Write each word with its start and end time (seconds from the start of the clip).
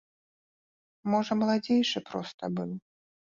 Можа, 1.15 1.33
маладзейшы 1.43 2.03
проста 2.09 2.43
быў. 2.59 2.71